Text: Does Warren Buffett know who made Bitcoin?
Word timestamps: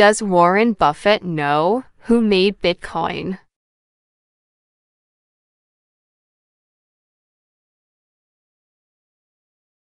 Does 0.00 0.22
Warren 0.22 0.72
Buffett 0.72 1.22
know 1.22 1.84
who 2.06 2.22
made 2.22 2.62
Bitcoin? 2.62 3.38